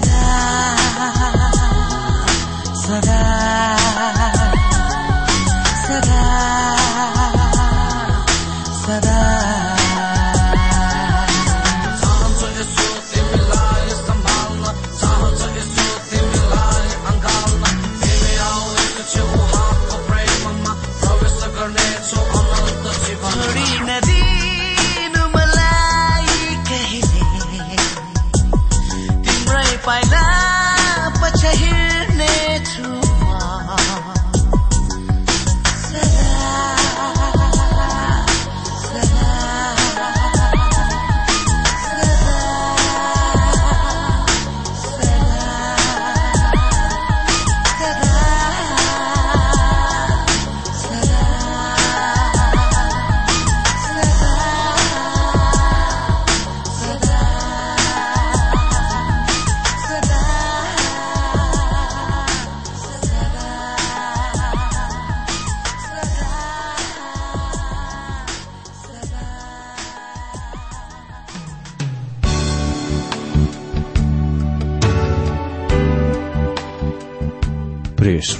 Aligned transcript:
paradise. 0.00 0.71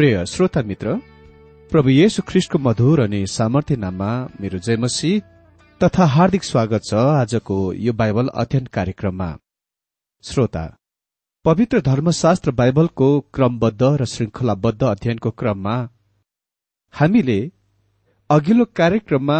प्रिय 0.00 0.24
श्रोता 0.26 0.60
मित्र 0.62 0.92
प्रभु 1.70 1.88
येशु 1.88 2.22
ख्रिस्टको 2.28 2.58
मधुर 2.58 3.00
अनि 3.00 3.18
सामर्थ्य 3.26 3.76
नाममा 3.76 4.12
मेरो 4.40 4.58
जयमसी 4.58 5.10
तथा 5.80 6.04
हार्दिक 6.04 6.44
स्वागत 6.44 6.84
छ 6.84 6.94
आजको 6.94 7.56
यो 7.86 7.92
बाइबल 7.92 8.28
अध्ययन 8.34 8.66
कार्यक्रममा। 8.66 9.28
श्रोता 10.24 10.64
पवित्र 11.44 11.80
धर्मशास्त्र 11.80 12.50
बाइबलको 12.52 13.10
क्रमबद्ध 13.34 13.82
र 13.82 14.04
श्रृंखलाबद्ध 14.04 14.82
अध्ययनको 14.84 15.30
क्रममा 15.30 15.76
हामीले 16.94 17.38
अघिल्लो 18.30 18.64
कार्यक्रममा 18.74 19.38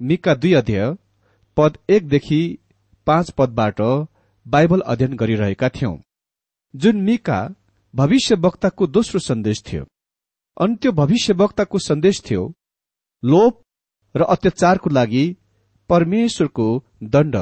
मिका 0.00 0.34
दुई 0.36 0.52
अध्यय 0.52 0.90
पद 1.56 1.78
एकदेखि 1.90 2.42
पाँच 3.06 3.30
पदबाट 3.38 3.80
बाइबल 4.46 4.90
अध्ययन 4.94 5.16
गरिरहेका 5.16 5.68
थियौं 5.70 5.96
जुन 6.74 7.02
मिका 7.02 7.40
भविष्य 7.94 8.34
वक्ताको 8.34 8.86
दोस्रो 8.86 9.20
सन्देश 9.20 9.62
थियो। 9.62 9.84
अनि 10.56 10.76
त्यो 10.76 10.92
भविष्य 10.92 11.32
वक्ताको 11.32 11.78
सन्देश 11.78 12.20
थियो 12.20 12.42
लोभ 13.22 13.62
र 14.14 14.22
अत्याचारको 14.24 14.90
लागि 14.90 15.24
परमेश्वरको 15.90 16.66
दण्ड। 17.04 17.36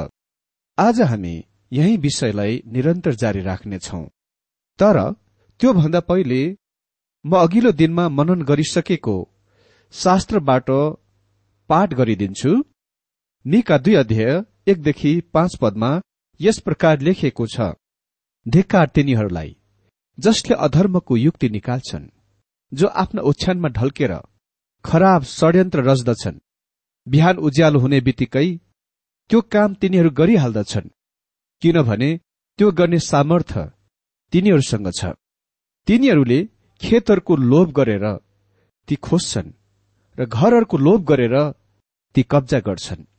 आज 0.77 1.01
हामी 1.01 1.35
यही 1.71 1.97
विषयलाई 1.97 2.61
निरन्तर 2.67 3.13
जारी 3.15 3.41
राख्नेछौ। 3.41 4.03
तर 4.79 4.99
त्योभन्दा 5.59 5.99
पहिले 5.99 6.41
म 7.25 7.37
अघिल्लो 7.37 7.71
दिनमा 7.71 8.07
मनन 8.09 8.41
गरिसकेको 8.41 9.17
शास्त्रबाट 9.93 10.69
पाठ 11.69 11.93
गरिदिन्छु। 11.93 12.51
निका 13.45 13.77
दुई 13.77 13.95
अध्यय 13.95 14.43
एकदेखि 14.67 15.19
पाँच 15.33 15.55
पदमा 15.61 15.91
यस 16.39 16.59
प्रकार 16.59 16.99
लेखिएको 17.01 17.47
छ। 17.47 17.73
धिक्कार 18.45 18.87
तिनीहरूलाई। 18.95 19.56
जसले 20.17 20.55
अधर्मको 20.59 21.17
युक्ति 21.17 21.49
निकाल्छन् 21.49 22.07
जो 22.71 22.87
आफ्ना 22.95 23.21
ओछ्यानमा 23.21 23.69
ढल्केर 23.69 24.13
खराब 24.85 25.23
षड्यन्त्र 25.29 25.79
रच्दछन् 25.81 26.43
बिहान 27.07 27.37
उज्यालो 27.37 27.79
हुने 27.79 27.99
बित्तिकै 28.01 28.47
त्यो 29.29 29.41
काम 29.51 29.73
तिनीहरू 29.73 30.09
गरिहाल्दछन् 30.11 30.93
किनभने 31.61 32.09
त्यो 32.59 32.71
गर्ने 32.71 32.99
सामर्थ 33.01 33.51
तिनीहरूसँग 34.33 34.89
छ। 34.91 35.13
तिनीहरूले 35.87 36.39
खेतहरूको 36.81 37.35
लोभ 37.43 37.67
गरेर 37.71 38.05
ती 38.87 38.95
खोज्छन् 39.05 39.55
र 40.17 40.25
घरहरूको 40.27 40.77
लोभ 40.77 41.01
गरेर 41.03 41.35
ती 42.15 42.21
कब्जा 42.31 42.59
गर्छन्। 42.59 43.09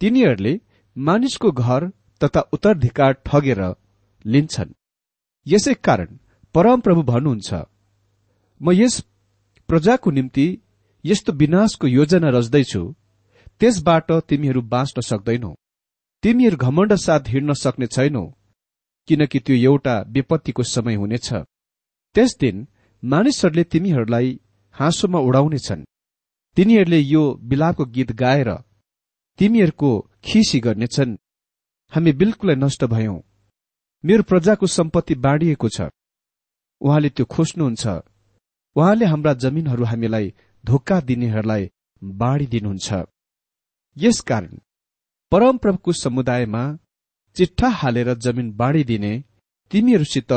तिनीहरूले 0.00 0.52
मानिसको 0.96 1.50
घर 1.62 1.88
तथा 2.20 2.40
उत्तराधिकार 2.52 3.12
ठगेर 3.26 3.62
लिन्छन्। 4.24 4.76
यसै 5.46 5.74
कारण 5.86 6.18
परमप्रभु 6.54 7.02
भन्नुहुन्छ 7.02 7.50
म 8.60 8.72
यस 8.72 8.94
प्रजाको 9.68 10.10
निम्ति 10.10 10.46
यस्तो 11.04 11.32
विनाशको 11.32 11.86
योजना 11.88 12.28
रच्दैछु। 12.28 12.82
त्यसबाट 13.60 14.08
तिमीहरू 14.28 14.60
बाँच्न 14.72 15.00
सक्दैनौ। 15.00 15.52
तिमीहरू 16.22 16.56
घमण्ड 16.56 16.92
साथ 17.06 17.22
हिँड्न 17.28 17.52
सक्ने 17.54 17.86
छैनौ 17.86 18.24
किनकि 19.08 19.38
त्यो 19.38 19.56
एउटा 19.68 19.94
विपत्तिको 20.08 20.62
समय 20.74 20.94
हुनेछ। 20.94 21.28
त्यस 22.16 22.30
दिन 22.40 22.56
मानिसहरूले 23.02 23.64
तिमीहरूलाई 23.64 24.28
हाँसोमा 24.76 25.18
उडाउनेछन्। 25.28 25.88
तिनीहरूले 26.56 27.00
यो 27.14 27.22
बिलापको 27.48 27.84
गीत 27.94 28.12
गाएर 28.12 28.50
तिमीहरूको 29.38 29.90
खिसी 30.24 30.58
गर्नेछन्। 30.60 31.18
हामी 31.92 32.12
बिल्कुलै 32.12 32.54
नष्ट 32.54 32.84
भयौं। 32.84 33.18
मेरो 34.04 34.22
प्रजाको 34.22 34.66
सम्पत्ति 34.66 35.14
बाँडिएको 35.14 35.68
छ। 35.68 35.88
उहाँले 36.80 37.08
त्यो 37.10 37.24
खोज्नुहुन्छ। 37.26 37.86
उहाँले 38.76 39.04
हाम्रा 39.04 39.32
जमिनहरू 39.34 39.84
हामीलाई 39.84 40.32
धोका 40.64 41.00
दिनेहरूलाई 41.00 41.70
बाँडिदिनुहुन्छ। 42.02 42.88
यसकारण 43.96 44.58
परमप्रभुको 45.32 45.92
समुदायमा 45.94 46.62
चिट्ठा 47.36 47.68
हालेर 47.70 48.14
जमिन 48.16 48.52
बाँडिदिने 48.56 49.12
तिमीहरूसित 49.70 50.32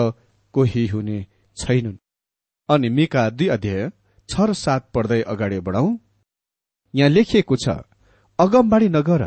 कोही 0.55 0.85
हुने 0.87 1.25
छैनन्। 1.57 1.97
अनि 2.69 2.89
मिका 2.89 3.29
दुई 3.29 3.47
अध्याय 3.47 3.91
छ 4.29 4.33
र 4.39 4.53
सात 4.55 4.91
पढ्दै 4.93 5.21
अगाडि 5.23 5.59
बढाउ। 5.59 5.87
यहाँ 6.93 7.09
लेखिएको 7.09 7.55
छ 7.55 7.81
अगमबाडी 8.39 8.87
नगर। 8.89 9.23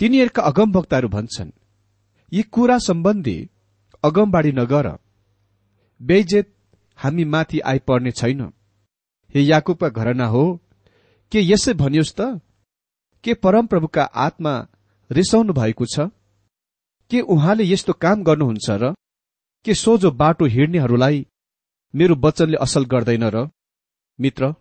तिनीहरूका 0.00 0.42
अगमभक्ताहरू 0.42 1.08
भन्छन् 1.08 1.50
यी 2.34 2.42
कुरा 2.54 2.76
सम्बन्धी 2.78 3.36
अगमबाडी 4.04 4.52
नगर 4.52 4.86
बेजेत 6.00 6.46
हामी 6.98 7.24
माथि 7.24 7.58
आइपर्ने 7.70 8.10
छैन। 8.10 8.40
हे 9.34 9.40
याकुबका 9.40 9.88
घरना 9.88 10.26
हो 10.26 10.44
के 11.32 11.40
यसै 11.42 11.72
भनियोस् 11.74 12.14
त? 12.18 12.20
के 13.24 13.34
परमप्रभुका 13.34 14.04
आत्मा 14.26 14.54
रिसाउनु 15.10 15.52
भएको 15.52 15.86
छ? 15.86 15.96
के 17.10 17.20
उहाँले 17.34 17.64
यस्तो 17.64 17.92
काम 18.04 18.22
गर्नुहुन्छ 18.22 18.70
र 18.82 18.94
के 19.64 19.74
सोझो 19.74 20.10
बाटो 20.10 20.44
हिँड्नेहरूलाई 20.46 21.26
मेरो 21.94 22.14
वचनले 22.24 22.56
असल 22.66 22.84
गर्दैन 22.92 23.24
र? 23.34 23.46
मित्र 24.18 24.54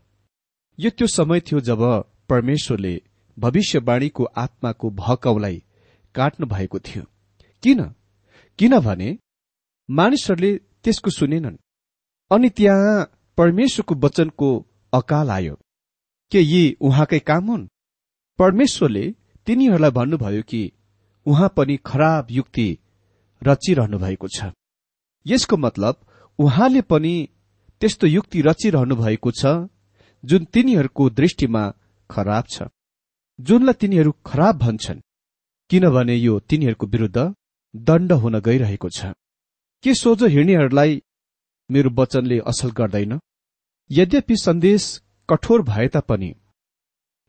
यो 0.79 0.89
त्यो 0.89 1.07
समय 1.07 1.39
थियो 1.39 1.59
जब 1.69 1.81
परमेश्वरले 2.29 2.93
भविष्यवाणीको 3.37 4.23
आत्माको 4.43 4.89
भहकाउलाई 5.01 5.57
काट्नु 6.15 6.47
भएको 6.47 6.79
थियो। 6.79 7.03
किन? 7.63 7.81
किनभने 8.59 9.17
मानिसहरूले 9.89 10.51
त्यसको 10.83 11.09
सुनेनन्। 11.09 11.57
अनि 12.31 12.49
त्यहाँ 12.49 13.11
परमेश्वरको 13.37 13.95
वचनको 13.95 14.49
अकाल 14.93 15.29
आयो 15.31 15.55
के 16.31 16.39
यी 16.41 16.63
उहाँकै 16.81 17.19
काम 17.19 17.45
हुन्। 17.47 17.67
परमेश्वरले 18.39 19.05
तिनीहरूलाई 19.47 19.91
भन्नुभयो 19.91 20.41
कि 20.41 20.61
उहाँ 21.25 21.49
पनि 21.57 21.77
खराब 21.85 22.27
युक्ति 22.31 22.67
रचिरहनु 23.41 23.97
भएको 23.99 24.27
छ। 24.27 24.51
यसको 25.25 25.57
मतलब 25.57 26.05
उहाँले 26.39 26.81
पनि 26.81 27.13
त्यस्तो 27.81 28.07
युक्ति 28.07 28.41
रचिरहनु 28.41 28.95
भएको 28.95 29.31
छ 29.31 29.45
जुन 30.23 30.45
तिनीहरूको 30.45 31.09
दृष्टिमा 31.09 31.63
खराब 32.09 32.45
छ। 32.51 32.63
जुनलाई 33.39 33.73
तिनीहरू 33.73 34.11
खराब 34.25 34.57
भन्छन् 34.57 34.99
किनभने 35.69 36.15
यो 36.15 36.39
तिनीहरूको 36.39 36.87
विरूद्ध 36.87 37.19
दण्ड 37.75 38.11
हुन 38.13 38.39
गइरहेको 38.39 38.89
छ। 38.89 39.05
के 39.83 39.93
सोझो 39.93 40.27
हिँड्नेहरूलाई 40.27 41.01
मेरो 41.69 41.89
वचनले 41.89 42.37
असल 42.39 42.69
गर्दैन? 42.71 43.19
यद्यपि 43.89 44.35
सन्देश 44.37 44.83
कठोर 45.29 45.61
भए 45.61 45.87
तापनि 45.87 46.31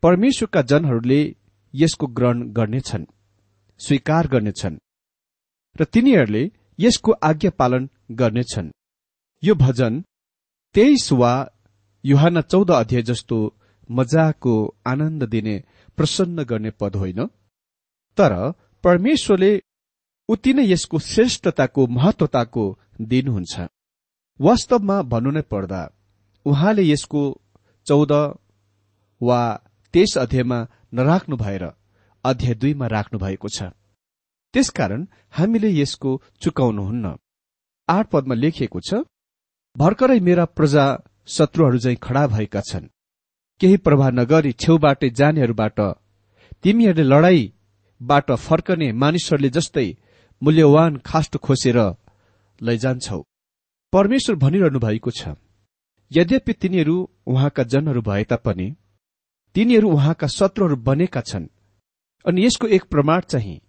परमेश्वरका 0.03 0.63
जनहरूले 0.63 1.21
यसको 1.75 2.07
ग्रहण 2.07 2.43
गर्नेछन् 2.53 3.05
स्वीकार 3.81 4.27
गर्नेछन् 4.29 4.77
र 5.77 5.85
तिनीहरूले 5.85 6.43
यसको 6.79 7.13
आज्ञा 7.13 7.51
पालन 7.51 7.89
गर्नेछन्। 8.13 8.71
यो 9.43 9.55
भजन 9.55 10.03
तेइस 10.75 11.13
वा 11.13 11.33
युहान 12.05 12.41
चौध 12.43 12.71
अध्याय 12.71 13.03
जस्तो 13.03 13.39
मजाको 13.91 14.55
आनन्द 14.87 15.23
दिने 15.25 15.57
प्रसन्न 15.97 16.45
गर्ने 16.45 16.71
पद 16.71 16.97
होइन। 16.97 17.27
तर 18.19 18.33
परमेश्वरले 18.85 19.53
उति 20.29 20.53
नै 20.55 20.65
यसको 20.67 20.99
श्रेष्ठताको 21.05 21.87
महत्वताको 21.97 22.65
दिनुहुन्छ 23.01 23.69
वास्तवमा 24.41 24.97
भन्नु 25.13 25.31
नै 25.31 25.43
पर्दा 25.53 25.83
उहाँले 26.47 26.83
यसको 26.83 27.23
चौध 27.87 28.13
वा 29.21 29.41
तेइस 29.95 30.17
अध्यायमा 30.19 30.59
नराख्नु 30.95 31.37
भएर 31.37 31.65
अध्याय 32.25 32.55
दुईमा 32.55 32.87
राख्नु 32.87 33.19
भएको 33.19 33.49
छ। 33.49 33.63
त्यसकारण 34.55 35.07
हामीले 35.31 35.71
यसको 35.73 36.11
चुकाउनुहुन्न। 36.41 37.07
आठ 37.89 38.07
पदमा 38.11 38.35
लेखिएको 38.35 38.81
छ 38.81 39.03
भर्खरै 39.77 40.19
मेरा 40.21 40.45
प्रजा 40.57 40.85
शत्रुहरू 41.29 41.79
झै 41.79 41.95
खड़ा 42.03 42.27
भएका 42.27 42.61
छन्। 42.61 42.93
केही 43.61 43.77
प्रभाव 43.77 44.11
नगरी 44.21 44.53
छेउबाटै 44.63 45.11
जानेहरूबाट 45.11 45.81
तिमीहरूले 46.65 47.09
लडाईँबाट 47.13 48.33
फर्कने 48.47 48.89
मानिसहरूले 49.03 49.51
जस्तै 49.51 49.89
मूल्यवान 50.45 50.97
खास्ट 51.07 51.37
खोसेर 51.37 51.79
लैजान्छौ। 52.61 53.21
परमेश्वर 53.93 54.37
भनिरहनु 54.37 54.79
भएको 54.79 55.11
छ 55.11 55.35
यद्यपि 56.11 56.53
तिनीहरू 56.53 56.97
उहाँका 57.27 57.63
जनहरू 57.73 58.03
भए 58.03 58.25
तापनि 58.25 58.67
तिनीहरू 59.55 59.91
उहाँका 59.91 60.27
शत्रुहरू 60.29 60.77
बनेका 60.89 61.21
छन् 61.21 61.47
अनि 62.25 62.45
यसको 62.45 62.67
एक 62.77 62.85
प्रमाण 62.85 63.21
चाहिँ 63.21 63.61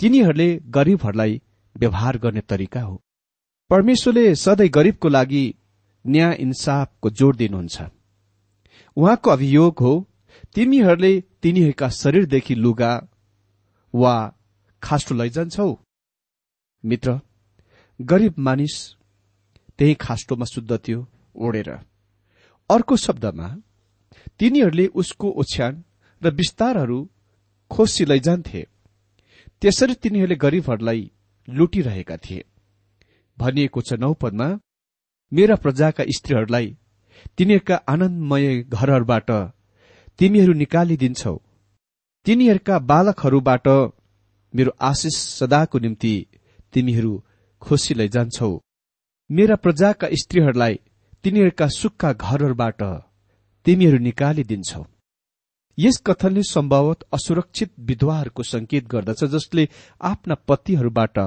तिनीहरूले 0.00 0.48
गरीबहरूलाई 0.68 1.40
व्यवहार 1.76 2.18
गर्ने 2.18 2.40
तरिका 2.40 2.80
हो। 2.80 2.94
परमेश्वरले 3.70 4.34
सधैँ 4.34 4.68
गरीबको 4.68 5.08
लागि 5.08 5.44
न्याय 6.04 6.34
इन्साफको 6.40 7.10
जोड़ 7.10 7.36
दिनुहुन्छ। 7.36 7.76
उहाँको 8.96 9.30
अभियोग 9.30 9.74
हो 9.80 9.92
तिमीहरूले 10.54 11.12
तिनीहरूका 11.42 11.88
शरीरदेखि 11.88 12.54
लुगा 12.54 12.92
वा 13.94 14.14
खास्टो 14.82 15.14
लैजान्छौ। 15.14 15.68
मित्र 16.84 17.18
गरीब 18.00 18.34
मानिस 18.38 18.74
त्यही 19.78 19.94
खास्टोमा 20.00 20.44
शुद्ध 20.44 20.76
थियो 20.78 21.06
ओढेर। 21.36 21.70
अर्को 22.70 22.96
शब्दमा 22.96 23.48
तिनीहरूले 24.38 24.86
उसको 24.94 25.30
ओछ्यान 25.40 25.82
र 26.22 26.30
विस्तारहरू 26.30 26.98
खोसी 27.70 28.04
लैजान्थे 28.04 28.62
त्यसरी 29.62 29.94
तिनीहरूले 29.94 30.36
गरीबहरूलाई 30.36 31.10
लुटिरहेका 31.48 32.16
थिए। 32.16 32.44
भनिएको 33.38 33.80
छ 33.80 33.92
नौपदमा 33.94 34.48
मेरा 35.32 35.54
प्रजाका 35.56 36.04
स्त्रीहरूलाई 36.16 36.68
तिनीहरूका 37.36 37.76
आनन्दमय 37.88 38.46
घरहरूबाट 38.70 39.30
तिमीहरू 40.18 40.52
निकालिदिन्छौ। 40.52 41.34
तिनीहरूका 42.26 42.78
बालकहरूबाट 42.90 43.66
मेरो 44.54 44.70
आशिष 44.80 45.16
सदाको 45.38 45.78
निम्ति 45.78 46.14
तिमीहरू 46.74 47.12
खुसी 47.62 47.94
लैजान्छौ 47.94 48.50
मेरा 49.30 49.56
प्रजाका 49.56 50.08
स्त्रीहरूलाई 50.12 50.74
तिनीहरूका 51.24 51.66
सुक्खा 51.74 52.12
घरहरूबाट 52.12 52.82
तिमीहरू 53.66 53.98
निकालिदिन्छौ। 53.98 54.82
यस 55.78 55.96
कथनले 56.06 56.42
सम्भवत 56.42 57.04
असुरक्षित 57.12 57.70
विधवाहरूको 57.80 58.42
संकेत 58.42 58.88
गर्दछ 58.88 59.24
जसले 59.24 59.68
आफ्ना 60.00 60.34
पतिहरूबाट 60.48 61.18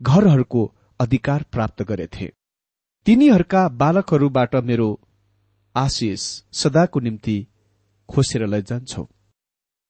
घरहरूको 0.00 0.62
अधिकार 1.00 1.42
प्राप्त 1.52 1.82
गरेथे। 1.82 2.28
तिनीहरूका 3.06 3.62
बालकहरूबाट 3.80 4.56
मेरो 4.64 4.88
आशिष 5.74 6.22
सदाको 6.52 7.00
निम्ति 7.00 7.36
खोसेर 8.08 8.46
लैजान्छौ। 8.46 9.04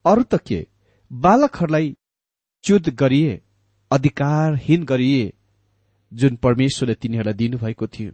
अरू 0.05 0.23
त 0.23 0.35
के? 0.47 0.61
बालकहरूलाई 1.11 1.97
च्युत 2.65 2.89
गरिए 2.95 3.33
अधिकारहीन 3.91 4.85
गरिए 4.85 5.33
जुन 6.13 6.37
परमेश्वरले 6.37 6.95
तिनीहरूलाई 6.95 7.35
दिनुभएको 7.35 7.87
थियो। 7.87 8.13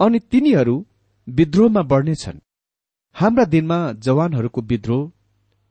अनि 0.00 0.18
तिनीहरू 0.30 0.74
विद्रोहमा 1.28 1.82
बढ्नेछन्। 1.82 2.38
हाम्रा 3.16 3.44
दिनमा 3.44 3.78
जवानहरूको 4.06 4.60
विद्रोह 4.62 5.10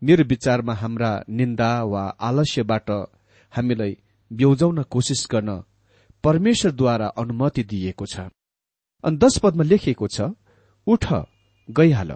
मेरो 0.02 0.24
विचारमा 0.24 0.74
हाम्रा 0.74 1.12
निन्दा 1.30 1.72
वा 1.84 2.04
आलस्यबाट 2.20 2.90
हामीलाई 3.54 3.98
ब्यौजाउन 4.32 4.84
कोसिस 4.84 5.28
गर्न 5.32 5.50
परमेश्वरद्वारा 6.24 7.08
अनुमति 7.20 7.64
दिइएको 7.64 8.06
छ। 8.06 8.20
अनि 9.04 9.18
दश 9.18 9.38
पदमा 9.44 9.64
लेखिएको 9.64 10.08
छ 10.08 10.22
उठ 10.88 11.06
गइहाल। 11.70 12.12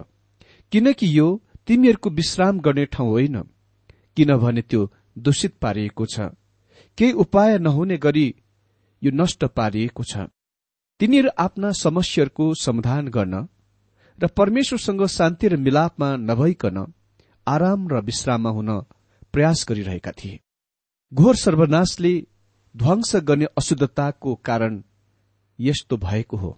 किनकि 0.72 1.06
यो 1.18 1.26
तिमीहरूको 1.66 2.10
विश्राम 2.10 2.60
गर्ने 2.60 2.84
ठाउँ 2.86 3.10
होइन 3.10 3.36
किनभने 4.16 4.62
त्यो 4.62 4.80
दूषित 5.18 5.52
पारिएको 5.62 6.06
छ। 6.06 6.20
केही 6.98 7.12
उपाय 7.14 7.58
नहुने 7.58 7.96
गरी 7.96 8.34
यो 9.02 9.10
नष्ट 9.14 9.44
पारिएको 9.56 10.02
छ। 10.04 10.26
तिनीहरू 11.00 11.30
आफ्ना 11.38 11.70
समस्याहरूको 11.74 12.44
समाधान 12.54 13.08
गर्न 13.08 13.46
र 14.18 14.26
परमेश्वरसँग 14.26 15.06
शान्ति 15.08 15.48
र 15.48 15.56
मिलापमा 15.56 16.08
नभइकन 16.18 16.78
आराम 17.46 17.88
र 17.88 18.00
विश्राममा 18.00 18.50
हुन 18.50 18.70
प्रयास 19.32 19.64
गरिरहेका 19.68 20.12
थिए। 20.12 20.38
घोर 21.12 21.36
सर्वनाशले 21.36 22.14
ध्वंस 22.74 23.16
गर्ने 23.16 23.46
अशुद्धताको 23.58 24.34
कारण 24.44 24.82
यस्तो 25.58 25.96
भएको 25.96 26.36
हो। 26.36 26.56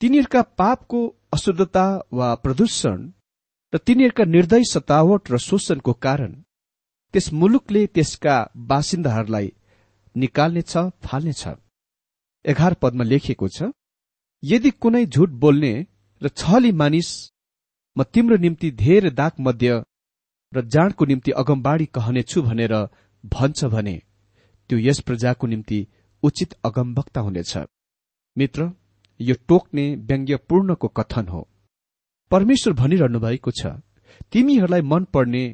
तिनीहरूका 0.00 0.42
पापको 0.42 1.00
अशुद्धता 1.32 1.86
वा 2.12 2.34
प्रदूषण 2.34 2.98
र 3.72 3.78
तिनीहरूका 3.78 4.24
निर्दय 4.24 4.62
सतावट 4.64 5.30
र 5.30 5.38
शोषणको 5.38 5.92
कारण 5.92 6.32
त्यस 7.14 7.32
मुलुकले 7.32 7.86
त्यसका 7.86 8.36
बासिन्दाहरूलाई 8.56 9.52
निकाल्नेछ 10.22 10.72
फाल्नेछ 11.02 11.42
एघार 12.44 12.74
पदमा 12.82 13.04
लेखिएको 13.04 13.48
छ 13.48 13.70
यदि 14.42 14.70
कुनै 14.80 15.04
झुट 15.06 15.30
बोल्ने 15.40 15.72
र 16.22 16.28
छली 16.34 16.72
मानिस 16.72 17.10
म 17.96 18.02
तिम्रो 18.12 18.36
निम्ति 18.36 18.70
धेरै 18.76 19.10
दाग 19.10 19.32
मध्य 19.40 19.82
र 20.52 20.62
जाँडको 20.66 21.04
निम्ति 21.04 21.30
अगमबाडी 21.36 21.86
कहनेछु 21.86 22.42
भनेर 22.42 22.74
भन्छ 23.24 23.64
भने 23.66 23.96
त्यो 24.70 24.78
यस 24.78 25.00
प्रजाको 25.00 25.46
निम्ति 25.46 25.78
उचित 26.22 26.52
अगमवक्ता 26.64 27.20
हुनेछ। 27.20 27.56
मित्र 28.36 28.70
यो 29.20 29.34
टोक्ने 29.48 29.84
व्यङ्ग्यपूर्णको 30.08 30.88
कथन 30.88 31.26
हो। 31.28 31.40
परमेश्वर 32.30 32.72
भनिरहनु 32.72 33.20
भएको 33.20 33.50
छ 33.50 33.66
तिमीहरूलाई 34.32 34.82
मन 34.82 35.04
पर्ने 35.14 35.44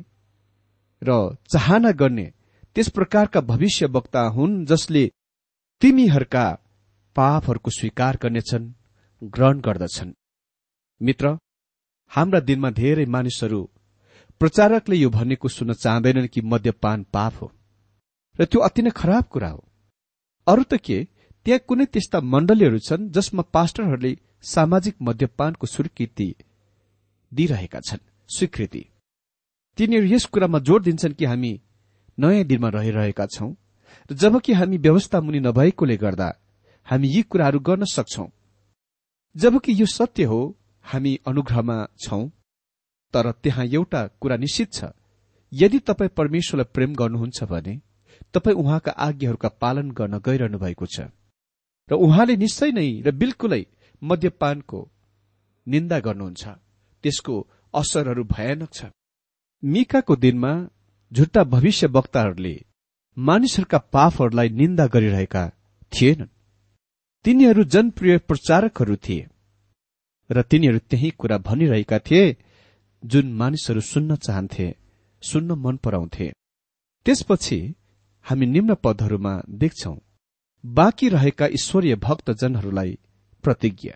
र 1.02 1.18
चाहना 1.49 1.90
गर्ने 1.92 2.26
त्यस 2.76 2.88
प्रकारका 2.88 3.40
भविष्य 3.40 3.87
वक्ता 3.87 4.21
हुन् 4.21 4.66
जसले 4.66 5.12
तिमीहरूका 5.80 6.59
पापहरूको 7.16 7.71
स्वीकार 7.71 8.18
गर्नेछन् 8.23 8.73
ग्रहण 9.25 9.61
गर्दछन्। 9.61 10.12
मित्र 11.02 11.38
हाम्रा 12.09 12.40
दिनमा 12.40 12.71
धेरै 12.71 13.06
मानिसहरू 13.06 13.71
प्रचारकले 14.40 14.97
यो 14.97 15.11
भनेको 15.11 15.49
सुन्न 15.49 15.73
चाहँदैनन् 15.73 16.28
कि 16.28 16.40
मद्यपान 16.40 17.02
पाप 17.12 17.35
हो। 17.42 17.52
र 18.40 18.45
त्यो 18.45 18.61
अति 18.61 18.83
नै 18.83 18.90
खराब 18.90 19.25
कुरा 19.25 19.49
हो। 19.49 19.64
अरू 20.47 20.62
त 20.62 20.75
के? 20.75 21.09
त्यहाँ 21.45 21.64
कुनै 21.68 21.85
त्यस्ता 21.85 22.21
मण्डलीहरू 22.21 22.78
छन् 22.78 23.11
जसमा 23.11 23.42
पास्टरहरूले 23.42 24.16
सामाजिक 24.42 24.97
मद्यपानको 25.02 25.66
स्वीकृति 25.66 26.35
दिइरहेका 27.35 27.80
छन्। 27.80 28.09
स्वीकृति। 28.28 28.85
तिनीहरू 29.76 30.06
यस 30.06 30.25
कुरामा 30.25 30.59
जोड़ 30.59 30.83
दिन्छन् 30.83 31.14
कि 31.14 31.25
हामी 31.25 31.61
नयाँ 32.18 32.44
दिनमा 32.44 32.68
रहिरहेका 32.68 33.26
छौं। 33.26 33.54
र 34.11 34.14
जबकि 34.14 34.52
हामी 34.52 34.76
व्यवस्था 34.78 35.20
मुनि 35.20 35.40
नभएकोले 35.40 35.96
गर्दा 35.96 36.28
हामी 36.87 37.08
यी 37.08 37.23
कुराहरू 37.23 37.61
गर्न 37.61 37.85
सक्छौ। 37.85 38.26
जबकि 39.37 39.73
यो 39.80 39.87
सत्य 39.87 40.25
हो 40.25 40.40
हामी 40.85 41.18
अनुग्रहमा 41.26 41.76
छौं। 41.99 42.28
तर 43.14 43.32
त्यहाँ 43.32 43.66
एउटा 43.66 44.06
कुरा 44.20 44.37
निश्चित 44.37 44.73
छ। 44.73 44.85
यदि 45.52 45.78
तपाईँ 45.78 46.11
परमेश्वरलाई 46.16 46.73
प्रेम 46.75 46.94
गर्नुहुन्छ 46.94 47.42
भने 47.44 47.80
तपाईँ 48.35 48.56
उहाँका 48.56 48.92
आज्ञाहरूका 48.92 49.49
पालन 49.49 49.90
गर्न 49.90 50.18
गइरहनु 50.18 50.58
भएको 50.58 50.87
छ। 50.87 51.00
र 51.88 51.94
उहाँले 51.94 52.37
निश्चय 52.37 52.70
नै 52.73 52.88
र 53.02 53.11
बिल्कुलै 53.11 53.62
मद्यपानको 54.02 54.80
निन्दा 55.66 55.99
गर्नुहुन्छ। 56.00 56.44
त्यसको 57.04 57.35
असरहरू 57.75 58.25
भयानक 58.25 58.70
छ। 58.73 58.85
मिकाको 59.62 60.16
दिनमा 60.16 60.52
झुट्टा 61.12 61.42
भविष्य 61.44 61.86
वक्ताहरूले 61.86 62.54
मानिसहरूका 63.16 63.78
पापहरूलाई 63.78 64.48
निन्दा 64.48 64.86
गरिरहेका 64.86 65.44
थिएनन्। 65.92 66.34
तिनीहरू 67.25 67.64
जनप्रिय 67.64 68.18
प्रचारकहरू 68.18 68.96
थिए 68.96 69.26
र 70.30 70.42
तिनीहरू 70.42 70.78
त्यही 70.90 71.10
कुरा 71.10 71.38
भनिरहेका 71.38 71.98
थिए 71.98 72.36
जुन 73.02 73.32
मानिसहरू 73.32 73.80
सुन्न 73.80 74.16
चाहन्थे 74.16 74.66
सुन्न 75.22 75.52
मन 75.64 75.76
पराउँथे। 75.76 76.26
त्यसपछि 77.06 77.58
हामी 78.26 78.46
निम्न 78.46 78.75
पदहरूमा 78.75 79.34
देख्छौ 79.48 79.94
बाँकी 80.64 81.08
रहेका 81.08 81.46
ईश्वरीय 81.52 81.94
भक्तजनहरूलाई 81.96 82.98
प्रतिज्ञा। 83.44 83.94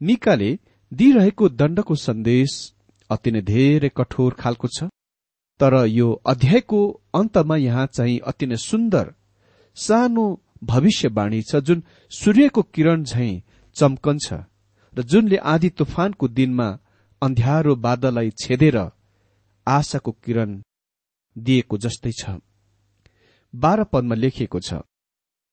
मिकाले 0.00 0.50
दिइरहेको 0.92 1.48
दण्डको 1.60 1.94
सन्देश 1.98 2.52
अति 3.10 3.30
नै 3.30 3.40
धेरै 3.42 3.90
कठोर 3.96 4.34
खालको 4.34 4.68
छ। 4.68 4.88
तर 5.60 5.74
यो 5.88 6.08
अध्यायको 6.26 6.80
अन्तमा 7.14 7.56
यहाँ 7.58 7.86
चाहिँ 7.86 8.18
अति 8.30 8.46
नै 8.46 8.56
सुन्दर 8.60 9.06
सानो 9.76 10.24
भविष्यवाणी 10.64 11.40
छ 11.42 11.56
जुन 11.66 11.82
सूर्यको 12.12 12.62
किरण 12.74 13.04
झैं 13.04 13.32
चम्कन्छ 13.76 14.26
र 14.94 15.02
जुनले 15.10 15.36
आधी 15.52 15.70
तुफानको 15.78 16.28
दिनमा 16.38 16.68
अन्ध्यारो 17.22 17.74
बादललाई 17.86 18.30
छेदेर 18.42 18.76
आशाको 19.66 20.12
किरण 20.24 20.50
दिएको 21.36 21.76
जस्तै 21.78 22.12
छ। 22.20 22.22
बाह्र 23.54 23.84
पदमा 23.92 24.14
लेखिएको 24.14 24.60
छ 24.60 24.70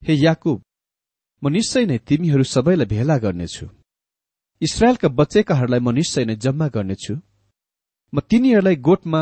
हे 0.01 0.13
याकुब 0.17 0.61
म 1.41 1.49
निश्चय 1.49 1.85
नै 1.85 1.97
तिमीहरू 2.07 2.43
सबैलाई 2.55 2.87
भेला 2.93 3.17
गर्नेछु। 3.25 3.65
इसरायलका 4.61 5.07
बचेकाहरूलाई 5.19 5.79
म 5.79 5.89
निश्चय 5.99 6.25
नै 6.25 6.35
जम्मा 6.43 6.67
गर्नेछु। 6.75 7.13
म 8.13 8.15
तिनीहरूलाई 8.29 8.75
गोठमा 8.87 9.21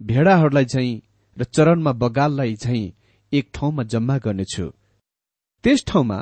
भेडाहरूलाई 0.00 0.64
झैं 0.64 1.00
र 1.36 1.44
चरणमा 1.44 1.92
बगाललाई 1.92 2.54
झैं 2.54 2.92
एक 3.32 3.50
ठाउँमा 3.54 3.82
जम्मा 3.82 4.16
गर्नेछु। 4.18 4.66
त्यस 5.64 5.84
ठाउँमा 5.86 6.18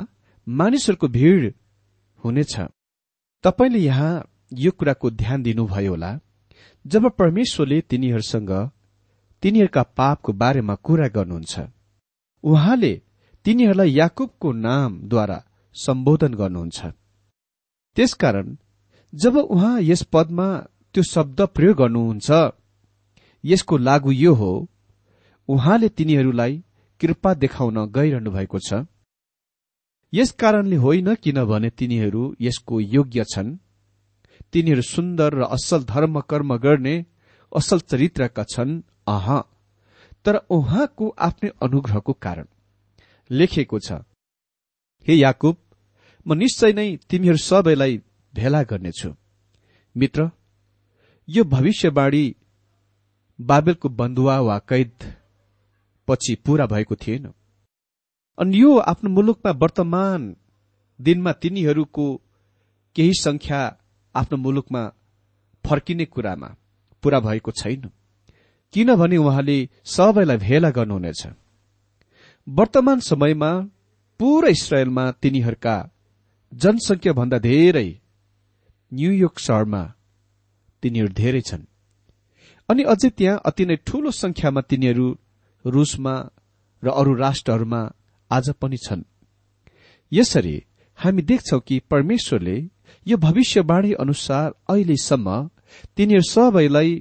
मानिसहरूको 0.47 1.07
भीड़ 1.07 1.51
हुनेछ। 2.23 2.55
तपाईँले 3.43 3.79
यहाँ 3.79 4.13
यो 4.53 4.71
कुराको 4.71 5.09
ध्यान 5.11 5.43
दिनुभयो 5.43 5.91
होला। 5.91 6.11
जब 6.85 7.03
परमेश्वरले 7.19 7.81
तिनीहरूसँग 7.81 8.51
तिनीहरूका 9.43 9.83
पापको 9.97 10.33
बारेमा 10.33 10.75
कुरा 10.75 11.07
गर्नुहुन्छ 11.07 11.53
उहाँले 12.43 12.93
तिनीहरूलाई 13.45 13.89
याकुबको 13.91 14.51
नामद्वारा 14.51 15.39
सम्बोधन 15.75 16.33
गर्नुहुन्छ। 16.33 16.79
त्यसकारण 17.97 18.55
जब 19.13 19.35
उहाँ 19.37 19.81
यस 19.81 20.01
पदमा 20.13 20.47
त्यो 20.93 21.03
शब्द 21.03 21.41
प्रयोग 21.55 21.77
गर्नुहुन्छ 21.77 22.29
यसको 23.43 23.77
लागू 23.77 24.11
यो 24.13 24.33
हो 24.33 24.51
उहाँले 25.49 25.89
तिनीहरूलाई 25.89 26.53
कृपा 27.01 27.33
देखाउन 27.35 27.77
गइरहनु 27.91 28.31
भएको 28.31 28.59
छ। 28.59 28.85
यस 30.13 30.31
कारणले 30.31 30.75
होइन 30.75 31.13
किनभने 31.15 31.69
तिनीहरू 31.69 32.23
यसको 32.41 32.79
योग्य 32.95 33.23
छन्। 33.33 33.57
तिनीहरू 34.53 34.81
सुन्दर 34.85 35.33
र 35.33 35.43
असल 35.49 35.83
धर्म 35.83 36.19
कर्म 36.21 36.55
गर्ने 36.57 36.95
असल 37.51 37.79
चरित्रका 37.89 38.43
छन् 38.43 38.81
अह 39.07 39.27
तर 40.25 40.35
उहाँको 40.49 41.07
आफ्नै 41.19 41.49
अनुग्रहको 41.61 42.13
कारण 42.15 42.45
लेखेको 43.29 43.79
छ 43.79 43.91
हे 45.05 45.13
याकुब 45.15 45.57
म 46.25 46.33
निश्चय 46.33 46.73
नै 46.73 46.89
तिमीहरू 47.09 47.37
सबैलाई 47.39 47.93
भेला 48.33 48.61
गर्नेछु। 48.63 49.09
मित्र 49.95 50.29
यो 51.27 51.43
भविष्यवाणी 51.45 52.23
बाबेलको 53.39 53.89
बन्धुवा 53.89 54.39
वा 54.39 54.57
कैद 54.59 55.13
पछि 56.07 56.35
पूरा 56.35 56.65
भएको 56.65 56.95
थिएन। 56.95 57.33
अनि 58.37 58.61
यो 58.61 58.77
आफ्नो 58.77 59.09
मुलुकमा 59.09 59.51
वर्तमान 59.51 60.35
दिनमा 61.01 61.31
तिनीहरूको 61.31 62.05
केही 62.95 63.13
संख्या 63.13 63.77
आफ्नो 64.15 64.37
मुलुकमा 64.37 64.81
फर्किने 65.65 66.05
कुरामा 66.05 66.55
पूरा 67.03 67.19
भएको 67.19 67.51
छैन। 67.51 67.91
किनभने 68.73 69.17
उहाँले 69.17 69.69
सबैलाई 69.85 70.37
भेला 70.37 70.69
गर्नुहुनेछ। 70.69 71.27
वर्तमान 72.47 72.99
समयमा 72.99 73.51
पूरा 74.19 74.49
इसरायलमा 74.49 75.11
तिनीहरूका 75.11 75.91
जनसंख्या 76.53 77.13
भन्दा 77.13 77.37
धेरै 77.37 78.01
न्यूयोर्क 78.93 79.39
शहरमा 79.39 79.93
तिनीहरू 80.81 81.13
धेरै 81.13 81.41
छन्। 81.41 81.65
अनि 82.69 82.83
अझै 82.83 83.09
त्यहाँ 83.09 83.41
अति 83.45 83.65
नै 83.65 83.75
ठूलो 83.87 84.11
संख्यामा 84.13 84.61
तिनीहरू 84.61 85.07
रूसमा 85.65 86.15
र 86.83 86.87
अरू 86.91 87.13
राष्ट्रहरूमा 87.15 87.81
आज 88.31 88.49
पनि 88.61 88.77
छन्। 88.77 89.03
यसरी 90.11 90.55
हामी 90.99 91.21
देख्छौ 91.21 91.59
कि 91.59 91.79
परमेश्वरले 91.91 92.57
यो 93.07 93.17
भविष्यवाणी 93.17 93.91
अनुसार 93.93 94.47
अहिलेसम्म 94.69 95.27
तिनीहरू 95.97 96.29
सबैलाई 96.29 96.91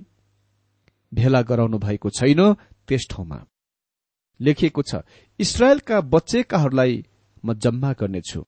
भेला 1.12 1.40
गराउनु 1.42 1.79
भएको 1.79 2.11
छैन 2.11 2.40
त्यस 2.88 3.07
ठाउँमा। 3.11 3.38
लेखिएको 4.40 4.83
छ 4.83 5.02
इसरायलका 5.40 6.00
बच्चेकाहरूलाई 6.12 6.92
म 7.44 7.55
जम्मा 7.55 7.92
गर्नेछु। 7.92 8.40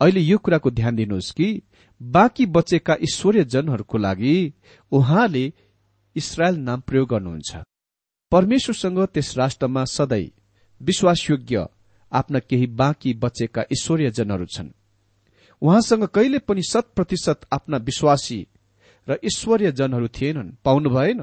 अहिले 0.00 0.20
यो 0.20 0.38
कुराको 0.38 0.70
ध्यान 0.70 0.96
दिनुहोस् 0.96 1.32
कि 1.32 1.48
बाँकी 2.00 2.46
बचेका 2.46 2.94
ईश्वरीय 3.02 3.44
जनहरूको 3.44 3.98
लागि 3.98 4.36
उहाँले 4.92 5.44
इसरायल 6.16 6.56
नाम 6.58 6.80
प्रयोग 6.80 7.08
गर्नुहुन्छ। 7.08 7.56
परमेश्वरसँग 8.32 8.98
त्यस 9.06 9.36
राष्ट्रमा 9.38 9.84
सधैँ 9.84 10.30
विश्वासयोग्य 10.80 11.66
आफ्ना 12.12 12.38
केही 12.38 12.66
बाँकी 12.66 13.14
बचेका 13.14 13.62
ईश्वरीय 13.72 14.10
जनहरू 14.10 14.46
छन्। 14.46 14.70
उहाँसँग 15.62 16.04
कहिले 16.04 16.38
पनि 16.38 16.62
शत 16.62 16.92
प्रतिशत 16.96 17.40
आफ्ना 17.52 17.76
विश्वासी 17.76 18.46
र 19.08 19.18
ईश्वरीय 19.24 19.72
जनहरू 19.72 20.08
थिएनन्। 20.08 20.54
पाउनु 20.64 20.90
भएन 20.90 21.20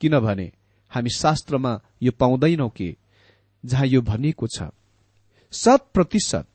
किनभने 0.00 0.52
हामी 0.92 1.10
शास्त्रमा 1.10 1.72
यो 2.02 2.12
पाउँदैनौ 2.12 2.68
कि 2.68 2.96
जहाँ 3.64 3.86
यो 3.86 4.00
भनिएको 4.02 4.46
छ 4.46 4.70
शत 5.52 5.86
प्रतिशत 5.94 6.46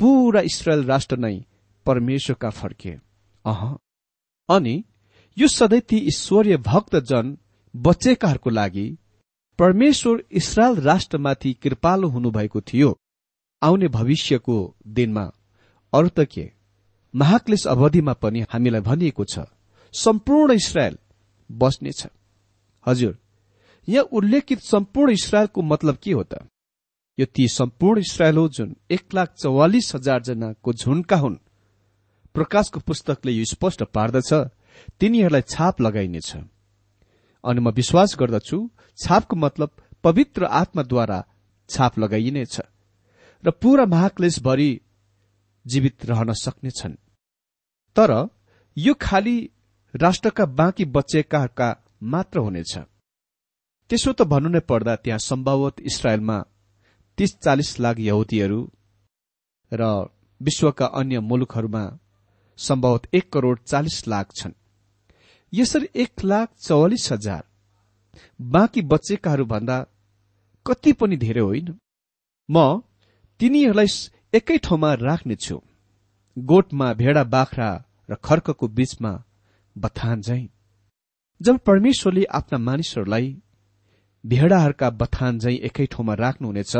पूरा 0.00 0.40
इसरायल 0.40 0.84
राष्ट्र 0.84 1.16
नै 1.16 1.44
परमेश्वरका 1.86 2.50
फर्के। 2.50 2.90
अह। 3.44 3.62
अनि 4.48 4.84
यो 5.36 5.48
सधैँ 5.48 5.80
ती 5.80 5.96
ईश्वरीय 6.08 6.56
भक्तजन 6.66 7.36
बचेकाहरूको 7.74 8.50
लागि 8.50 8.86
परमेश्वर 9.58 10.22
इसरायल 10.32 10.76
राष्ट्रमाथि 10.80 11.52
कृपालु 11.52 12.08
हुनुभएको 12.08 12.60
थियो। 12.60 12.96
आउने 13.62 13.88
भविष्यको 13.88 14.56
दिनमा 14.86 15.24
अरू 15.92 16.08
त 16.08 16.24
के 16.32 16.50
महाक्लेश 17.14 17.66
अवधिमा 17.66 18.12
पनि 18.12 18.44
हामीलाई 18.50 18.80
भनिएको 18.80 19.24
छ 19.24 19.44
सम्पूर्ण 19.94 20.52
इसरायल 20.54 20.98
बस्नेछ। 21.50 22.06
हजुर 22.86 23.18
यहाँ 23.88 24.04
उल्लेखित 24.12 24.60
सम्पूर्ण 24.62 25.12
इसरायलको 25.12 25.62
मतलब 25.62 25.96
के 26.02 26.12
हो 26.12 26.22
त? 26.22 26.34
यो 27.18 27.26
ती 27.26 27.48
सम्पूर्ण 27.48 28.00
इसरायल 28.00 28.36
हो 28.36 28.48
जुन 28.48 28.76
एक 28.90 29.14
लाख 29.14 29.34
चौवालिस 29.42 29.94
हजार 29.94 30.22
जनाको 30.22 30.72
झुन्का 30.72 31.16
हुन्। 31.16 31.36
प्रकाशको 32.34 32.80
पुस्तकले 32.80 33.32
यो 33.32 33.44
स्पष्ट 33.44 33.82
पार्दछ 33.94 34.32
तिनीहरूलाई 35.00 35.42
छाप 35.48 35.80
लगाइनेछ 35.80 36.30
अनि 37.44 37.60
म 37.60 37.70
विश्वास 37.70 38.16
गर्दछु 38.18 38.58
छापको 38.98 39.36
मतलब 39.36 39.70
पवित्र 40.04 40.44
आत्माद्वारा 40.60 41.18
छाप 41.70 41.98
लगाइनेछ 41.98 42.60
र 43.44 43.50
पूरा 43.62 43.84
महाक्लेशभरि 43.86 44.70
जीवित 45.66 46.06
रहन 46.06 46.32
सक्नेछन् 46.36 46.96
तर 47.96 48.12
यो 48.76 48.94
खाली 49.00 49.38
राष्ट्रका 49.94 50.44
बाँकी 50.54 50.84
बचेकाका 50.90 51.68
मात्र 52.06 52.38
हुनेछ 52.38 52.76
त्यसो 53.90 54.12
त 54.12 54.22
भन्नु 54.22 54.48
नै 54.48 54.60
पर्दा 54.60 54.94
त्यहाँ 54.96 55.18
सम्भवत 55.20 55.80
इसरायलमा 55.80 56.38
तीस 57.18 57.36
चालिस 57.38 57.70
लाख 57.80 57.98
यहुदीहरू 58.00 58.60
र 59.72 59.82
विश्वका 60.40 60.86
अन्य 60.94 61.20
मुलुकहरूमा 61.20 61.84
सम्भवत 62.58 63.08
एक 63.14 63.32
करोड़ 63.32 63.58
चालिस 63.58 64.06
लाख 64.08 64.32
छन्। 64.36 64.52
यसरी 65.52 65.88
एक 65.94 66.24
लाख 66.24 66.48
चौवालिस 66.58 67.12
हजार। 67.12 67.42
बाँकी 68.40 68.82
बचेकाहरू 68.82 69.44
भन्दा 69.44 69.76
कति 70.66 70.92
पनि 70.92 71.16
धेरै 71.16 71.40
होइन। 71.40 71.68
म 72.48 72.80
तिनीहरूलाई 73.40 73.86
एकै 74.34 74.58
ठाउँमा 74.58 74.90
राख्नेछु 75.00 75.56
गोठमा 76.36 76.92
भेडा 76.94 77.24
बाख्रा 77.26 77.70
र 78.08 78.14
खर्कको 78.24 78.66
बीचमा 78.68 79.12
बथान 79.76 80.20
झै। 80.20 80.42
जब 81.40 81.58
परमेश्वरले 81.60 82.24
आफ्ना 82.32 82.58
मानिसहरूलाई 82.58 83.26
भेडाहरूका 84.24 84.88
बथान 85.00 85.38
झै 85.38 85.54
एकै 85.68 85.86
ठाउँमा 85.86 86.14
राख्नुहुनेछ 86.14 86.74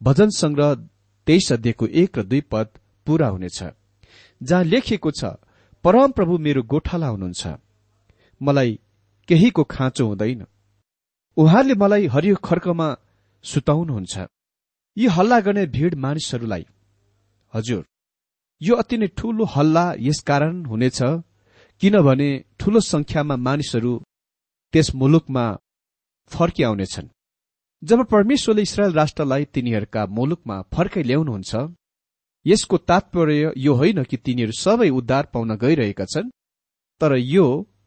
भजन 0.00 0.30
संग्रह 0.32 0.74
तेइस 1.26 1.52
अध्ययको 1.52 1.86
एक 2.02 2.18
र 2.18 2.22
दुई 2.22 2.40
पद 2.52 2.68
पूरा 3.06 3.28
हुनेछ 3.28 3.58
जहाँ 4.40 4.64
लेखिएको 4.64 5.10
छ 5.10 5.24
परम 5.84 6.10
प्रभु 6.12 6.38
मेरो 6.38 6.62
गोठाला 6.64 7.08
हुनुहुन्छ। 7.08 7.44
मलाई 8.40 8.78
केहीको 9.28 9.64
खाँचो 9.64 10.06
हुँदैन। 10.06 10.44
उहाँले 11.36 11.74
मलाई 11.74 12.06
हरियो 12.06 12.36
खर्कमा 12.44 12.88
सुताउनुहुन्छ। 13.44 14.26
यी 14.96 15.06
हल्ला 15.06 15.40
गर्ने 15.40 15.64
भीड़ 15.66 15.94
मानिसहरूलाई 15.94 16.64
हजुर 17.52 17.84
यो 18.60 18.74
अति 18.76 18.96
नै 18.98 19.06
ठूलो 19.18 19.44
हल्ला 19.54 19.84
यसकारण 19.98 20.64
हुनेछ 20.64 21.00
किनभने 21.82 22.28
ठूलो 22.58 22.80
संख्यामा 22.84 23.36
मानिसहरू 23.36 23.92
त्यस 24.74 24.94
मुलुकमा 24.94 25.44
फर्किआउनेछन् 26.32 27.08
जब 27.82 28.04
परमेश्वरले 28.04 28.62
इसरायल 28.62 28.92
राष्ट्रलाई 28.92 29.44
तिनीहरूका 29.54 30.02
मुलुकमा 30.06 30.56
फर्कै 30.74 31.02
ल्याउनुहुन्छ 31.02 31.52
यसको 32.46 32.76
तात्पर्य 32.90 33.52
यो 33.56 33.74
होइन 33.74 34.02
कि 34.04 34.16
तिनीहरू 34.16 34.52
सबै 34.60 34.88
उद्धार 34.90 35.24
पाउन 35.32 35.56
गइरहेका 35.56 36.04
छन् 36.04 36.32
तर 37.00 37.16
यो 37.16 37.46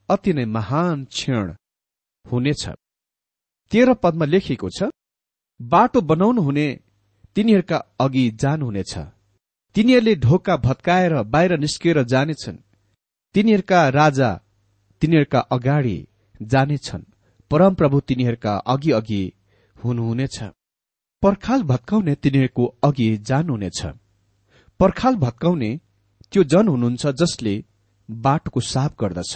अति 0.09 0.33
नै 0.33 0.45
महान 0.45 1.05
क्षण 1.05 1.53
हुनेछ। 2.25 2.63
तेह्र 3.71 3.93
पदमा 3.93 4.25
लेखिएको 4.25 4.69
छ 4.69 4.89
बाटो 5.59 6.01
बनाउनु 6.01 6.41
हुने 6.41 6.67
तिनीहरूका 7.35 7.77
अघि 7.99 8.25
जानुहुनेछ। 8.41 8.93
तिनीहरूले 9.75 10.15
ढोका 10.15 10.57
भत्काएर 10.57 11.13
बाहिर 11.23 11.57
निस्किएर 11.59 12.03
जानेछन्। 12.03 12.57
तिनीहरूका 13.35 13.79
राजा 13.89 14.29
तिनीहरूका 15.01 15.39
अगाडि 15.55 15.97
जानेछन्। 16.41 17.03
परमप्रभु 17.51 17.99
तिनीहरूका 17.99 18.53
अघि 18.73 18.91
अघि 18.91 19.23
हुनुहुनेछ। 19.75 20.37
पर्खाल 21.23 21.63
भत्काउने 21.63 22.15
तिनीहरूको 22.15 22.65
अघि 22.83 23.09
जानुहुनेछ। 23.17 23.81
पर्खाल 24.79 25.15
भत्काउने 25.15 25.71
त्यो 26.31 26.43
जन 26.43 26.67
हुनुहुन्छ 26.67 27.05
जसले 27.21 27.55
बाटोको 28.09 28.59
साफ 28.59 28.95
गर्दछ। 29.01 29.33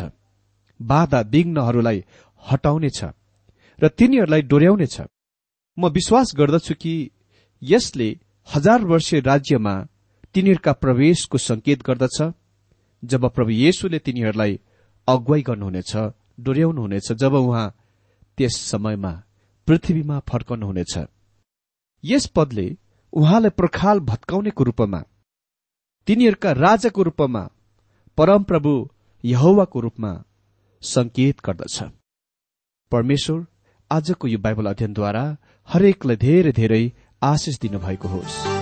बाधा 0.80 1.20
विघ्नहरूलाई 1.22 2.04
हटाउनेछ 2.52 3.00
र 3.80 3.88
तिनीहरूलाई 3.88 4.42
डोर्याउनेछ। 4.42 5.02
म 5.78 5.88
विश्वास 5.88 6.32
गर्दछु 6.36 6.74
कि 6.74 7.12
यसले 7.62 8.20
हजार 8.56 8.84
वर्षीय 8.84 9.20
राज्यमा 9.20 9.74
तिनीहरूका 10.34 10.74
प्रवेशको 10.74 11.38
संकेत 11.38 11.84
गर्दछ 11.84 12.18
जब 13.04 13.26
प्रभु 13.30 13.52
येशुले 13.52 14.00
तिनीहरूलाई 14.00 14.60
अगुवाई 15.08 15.42
गर्नुहुनेछ 15.42 15.92
डोर्याउनुहुनेछ 16.40 17.12
जब 17.12 17.34
उहाँ 17.34 17.76
त्यस 18.38 18.56
समयमा 18.58 19.14
पृथ्वीमा 19.68 20.20
फर्कनुहुनेछ। 20.20 20.98
यस 22.04 22.26
पदले 22.28 22.78
उहाँलाई 23.14 23.50
प्रखाल 23.50 24.00
भत्काउनेको 24.00 24.64
रूपमा 24.64 25.02
तिनीहरूका 26.08 26.52
राजाको 26.52 27.04
रूपमा 27.04 27.44
परमप्रभु 28.18 28.74
यहोवाको 29.24 29.80
रूपमा 29.80 30.12
संकेत 30.82 31.42
गर्दछ। 31.46 31.84
परमेश्वर 32.92 33.46
आजको 33.92 34.28
यो 34.28 34.38
बाइबल 34.38 34.66
अध्ययनद्वारा 34.66 35.38
हरेकलाई 35.68 36.16
धेरै 36.16 36.52
धेरै 36.52 36.92
आशिष 37.22 37.60
दिनुभएको 37.60 38.08
होस्। 38.08 38.57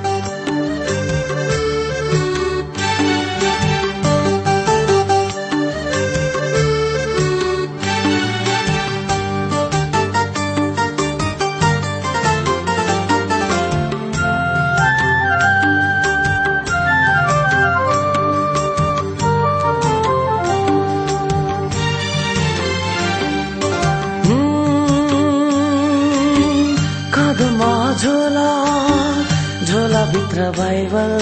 बाइबल 30.58 31.14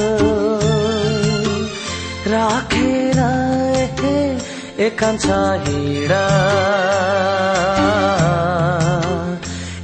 राखेर 2.32 3.20
एकान्छ 4.84 5.26
हिँडा। 5.66 6.24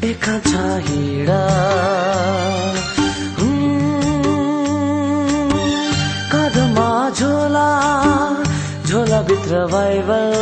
एकान्छ 0.10 0.52
हिँडा। 0.88 1.42
कदमा 6.34 6.90
झोला 7.20 7.70
झोला 8.88 9.22
भित्र 9.30 9.66
बाइबल 9.74 10.34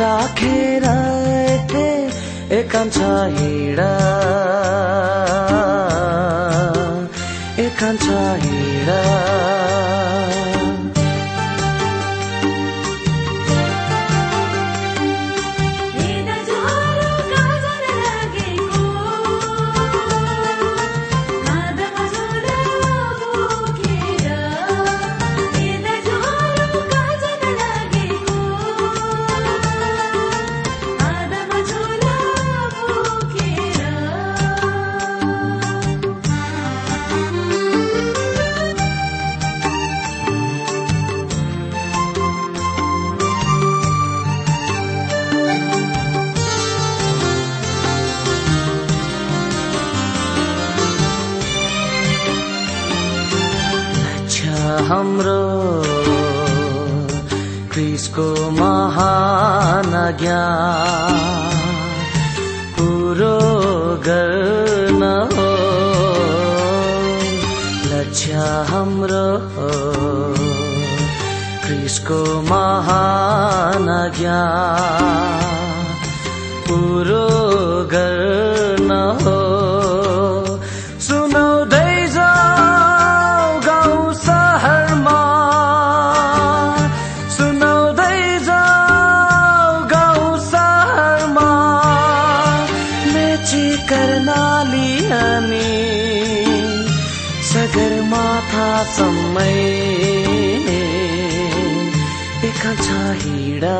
राखेर 0.00 0.84
एकान्छ 2.58 2.98
हिँडा। 3.36 3.92
हिँडा 7.86 9.83
ज्ञान 60.20 61.58
पुरो 62.76 63.36
गर्न 64.06 65.02
हो 65.34 65.48
लक्ष्य 67.92 68.44
हाम्रो 68.70 69.26
क्रिसको 71.66 72.22
महान 72.50 73.86
ज्ञान 74.18 75.43
अनि 95.12 95.72
सगरमाथासम्मै 97.50 99.04
एकान्छ 102.48 102.88
हिँडा। 103.22 103.78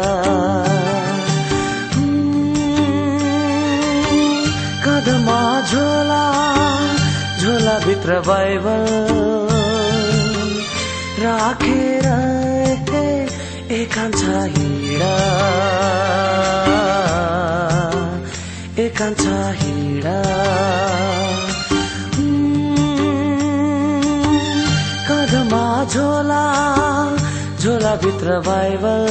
कदमा 4.87 5.43
झोला 5.71 6.25
झोला 7.41 7.77
भित्र 7.87 8.11
बाइबल 8.27 8.87
राखेर 11.25 12.07
एकान्छ 13.81 14.23
हिँडा। 14.57 15.15
एकान्छ 18.79 19.23
हिँडा। 19.59 20.15
कदमा 25.09 25.63
झोला 25.85 26.47
झोला 27.61 27.95
भित्र 27.97 28.41
बाइबल। 28.41 29.07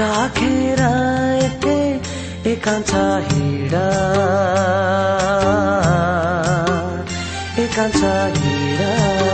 राखेर 0.00 0.82
एकान्छ 2.52 2.94
हिँडा। 3.28 3.86
एकान्छ 7.62 8.04
हिँडा। 8.38 9.27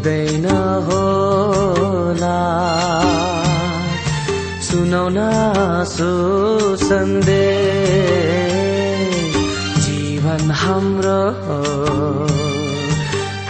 पुग्दैन 0.00 0.46
होला। 0.88 2.40
सुनाउन 4.64 5.18
सो 5.92 6.12
सन्देश। 6.80 7.28
जीवन 9.84 10.50
हाम्रो 10.60 11.20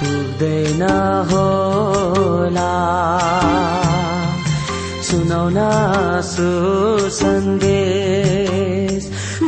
पुग्दैन 0.01 0.83
होला। 1.31 2.75
सुनाउन 5.07 5.59
सो 6.35 6.51
सन्देश। 7.21 9.03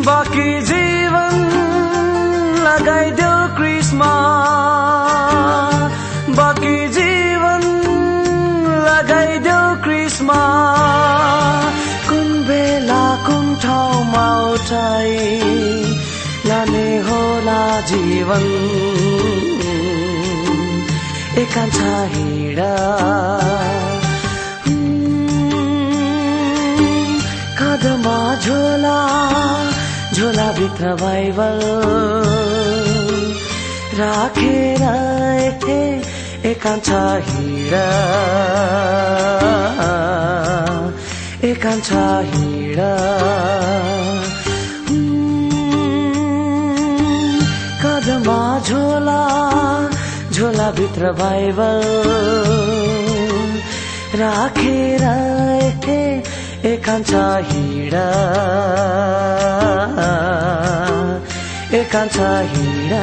बाँकी 0.07 0.51
जीवन 0.71 1.35
लगाइदेऊ 2.67 3.39
क्रिसमा 3.59 4.13
उठाइ 14.73 15.17
लाने 16.49 16.87
होला 17.07 17.63
जीवन। 17.89 18.45
एकान्छ 21.43 21.79
हिँडा। 22.13 22.73
कदमा 27.59 28.19
झोला 28.45 28.99
झोलाभित्र 30.17 30.95
बाइबल 31.03 31.61
राखेर 34.01 34.85
एकान्छ 36.53 36.91
हिँडा। 37.29 37.87
एकान्छ 41.51 41.93
हिँडा। 42.33 42.93
कदमा 48.23 48.59
झोला 48.67 49.23
झोलाभित्र 50.33 51.11
बाइबल। 51.19 51.81
राखेर 54.21 55.03
एकान्छ 56.73 57.11
हिँडा। 57.51 58.07
एकान्छ 61.79 62.17
हिँडा। 62.53 63.03